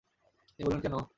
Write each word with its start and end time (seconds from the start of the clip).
তিনি 0.49 0.63
বললেন, 0.65 0.81
কেন? 0.81 0.95